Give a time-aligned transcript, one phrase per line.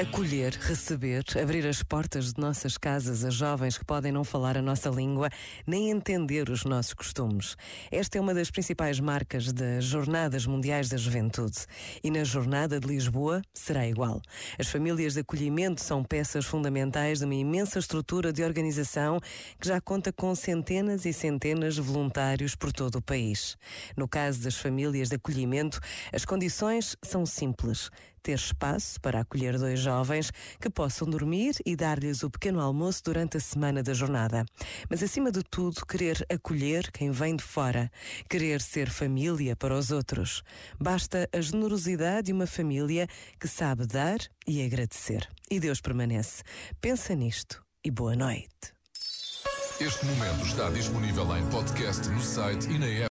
[0.00, 4.62] Acolher, receber, abrir as portas de nossas casas a jovens que podem não falar a
[4.62, 5.28] nossa língua
[5.66, 7.56] nem entender os nossos costumes.
[7.90, 11.66] Esta é uma das principais marcas das Jornadas Mundiais da Juventude.
[12.00, 14.22] E na Jornada de Lisboa será igual.
[14.56, 19.18] As famílias de acolhimento são peças fundamentais de uma imensa estrutura de organização
[19.60, 23.56] que já conta com centenas e centenas de voluntários por todo o país.
[23.96, 25.80] No caso das famílias de acolhimento,
[26.12, 27.90] as condições são simples
[28.28, 33.38] ter espaço para acolher dois jovens que possam dormir e dar-lhes o pequeno almoço durante
[33.38, 34.44] a semana da jornada.
[34.90, 37.90] Mas, acima de tudo, querer acolher quem vem de fora,
[38.28, 40.42] querer ser família para os outros.
[40.78, 43.08] Basta a generosidade de uma família
[43.40, 45.26] que sabe dar e agradecer.
[45.50, 46.42] E Deus permanece.
[46.82, 48.74] Pensa nisto e boa noite.
[49.80, 53.06] Este momento está disponível em podcast no site e na app.